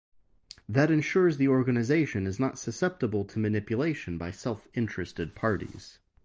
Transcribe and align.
That 0.67 0.89
ensures 0.89 1.35
that 1.35 1.43
the 1.43 1.47
organization 1.49 2.25
is 2.25 2.39
not 2.39 2.57
susceptible 2.57 3.23
to 3.25 3.37
manipulation 3.37 4.17
by 4.17 4.31
self-interested 4.31 5.35
parties. 5.35 5.99